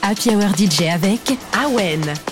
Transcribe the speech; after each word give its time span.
Happy 0.00 0.30
Hour 0.30 0.54
DJ. 0.56 0.82
Avec 0.82 1.32
Awen. 1.52 2.31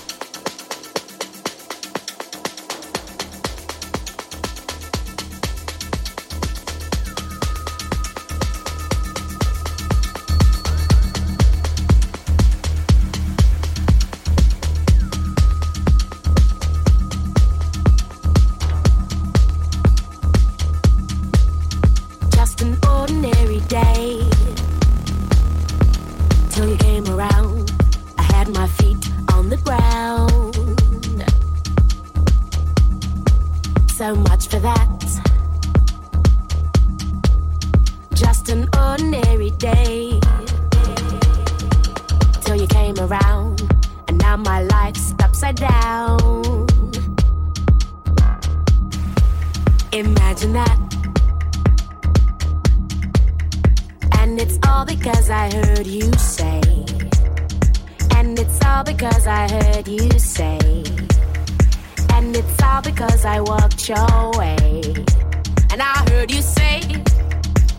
heard 66.21 66.31
you 66.31 66.41
say, 66.43 66.81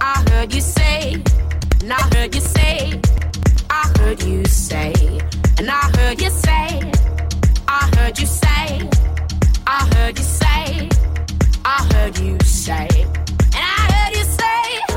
I 0.01 0.25
heard 0.31 0.53
you 0.53 0.61
say, 0.61 1.13
and 1.81 1.93
I 1.93 2.01
heard 2.13 2.35
you 2.35 2.41
say, 2.41 3.01
I 3.71 3.93
heard 3.99 4.21
you 4.25 4.45
say, 4.47 4.93
and 5.59 5.71
I 5.71 5.83
heard 5.97 6.21
you 6.21 6.29
say, 6.29 6.91
I 7.69 7.89
heard 7.95 8.19
you 8.19 8.27
say, 8.27 8.91
I 9.65 9.89
heard 9.95 10.19
you 10.19 10.25
say, 10.25 10.89
I 11.65 11.89
heard 11.93 12.19
you 12.19 12.37
say, 12.41 12.89
and 13.55 13.65
I 13.77 13.93
heard 13.93 14.17
you 14.17 14.25
say. 14.25 14.92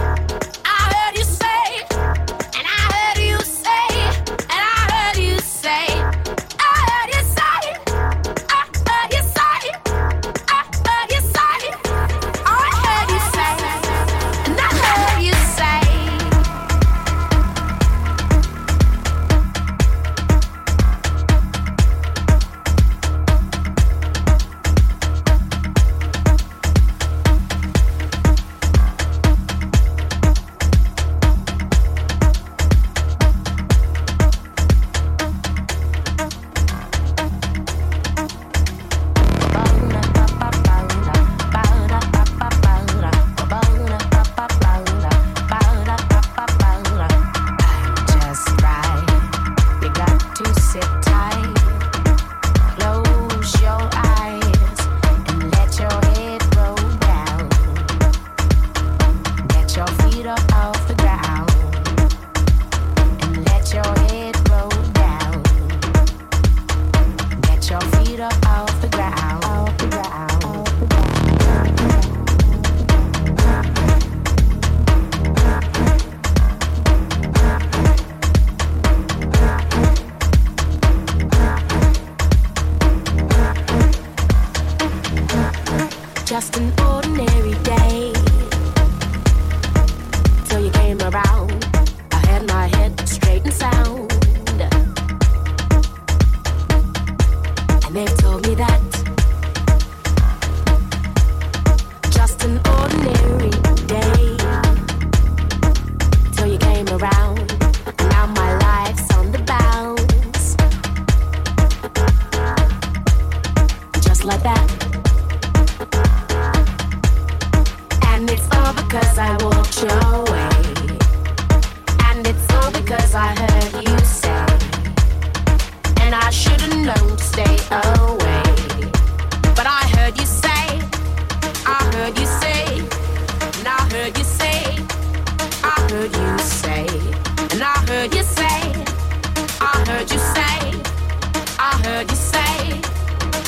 say, 142.15 142.81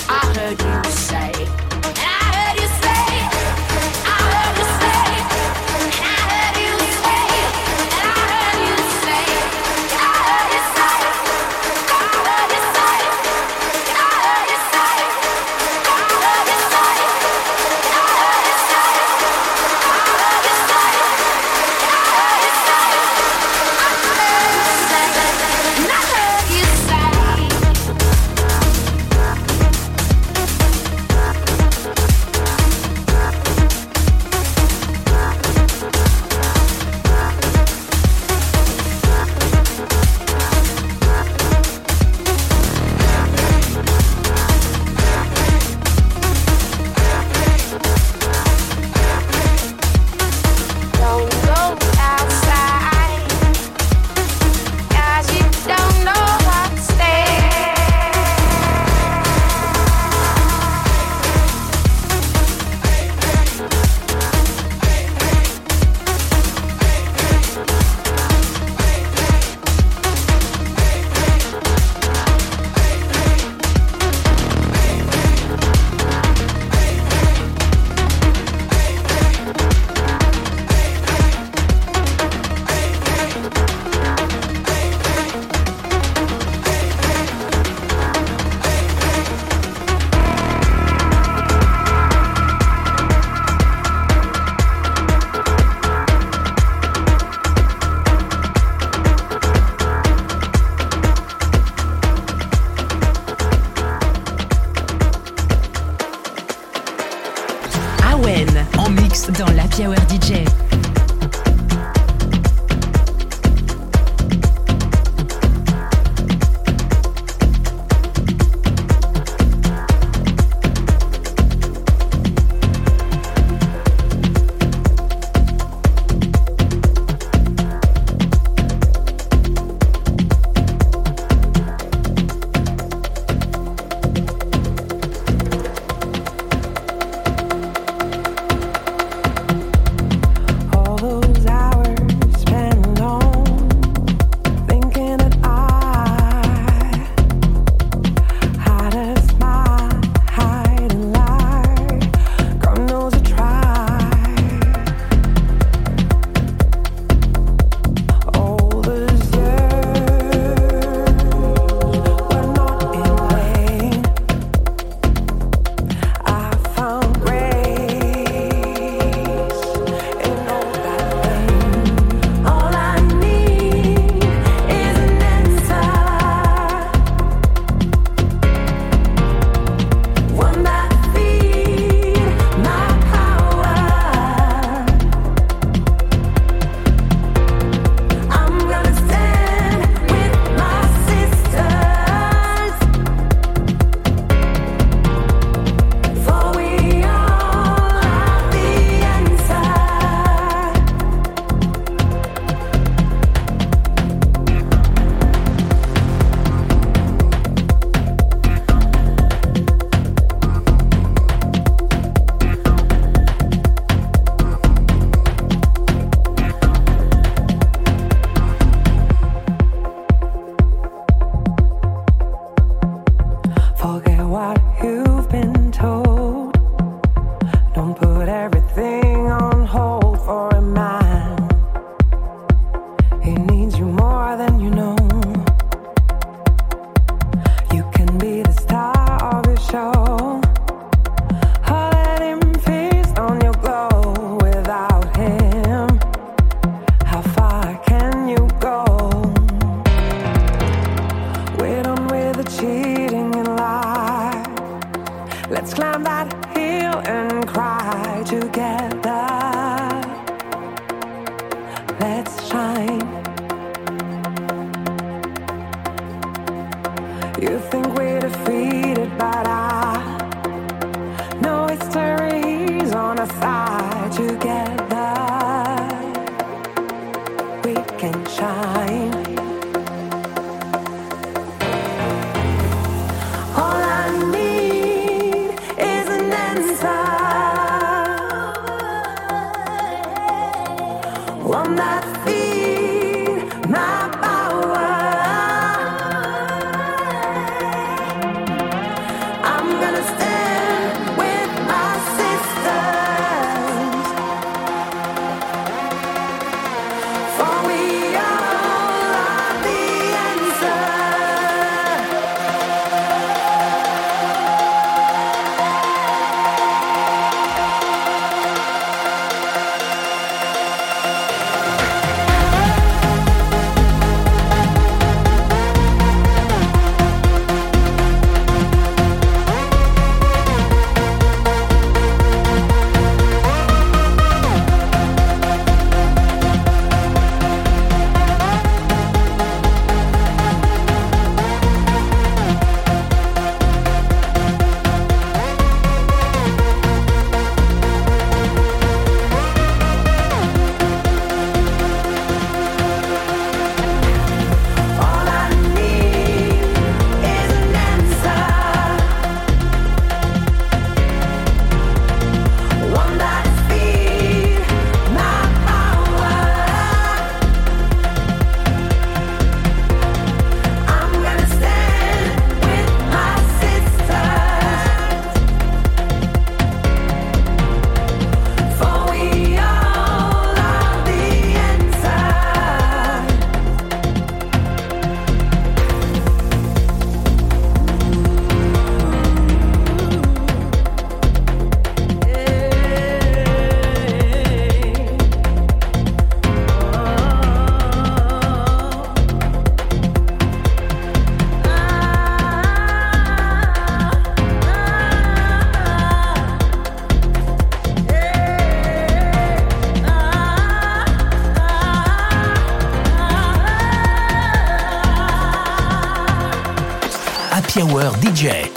I 0.09 0.33
heard 0.35 0.61
you 0.61 0.91
say. 0.91 1.66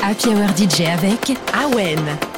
Happy 0.01 0.29
Hour 0.29 0.49
DJ 0.57 0.83
avec 0.83 1.37
Awen. 1.53 2.30